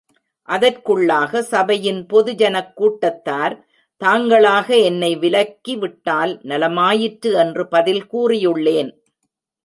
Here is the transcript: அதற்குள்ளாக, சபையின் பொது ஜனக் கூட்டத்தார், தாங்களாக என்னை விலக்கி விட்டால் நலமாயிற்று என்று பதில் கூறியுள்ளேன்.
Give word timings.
அதற்குள்ளாக, 0.49 1.39
சபையின் 1.41 2.05
பொது 2.05 2.35
ஜனக் 2.35 2.75
கூட்டத்தார், 2.75 3.67
தாங்களாக 3.97 4.77
என்னை 4.77 5.15
விலக்கி 5.15 5.75
விட்டால் 5.75 6.39
நலமாயிற்று 6.43 7.33
என்று 7.33 7.67
பதில் 7.67 8.03
கூறியுள்ளேன். 8.11 8.91